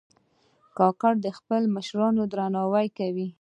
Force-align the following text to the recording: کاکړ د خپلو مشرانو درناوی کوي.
کاکړ 0.77 1.13
د 1.25 1.27
خپلو 1.37 1.67
مشرانو 1.75 2.21
درناوی 2.31 2.87
کوي. 2.97 3.27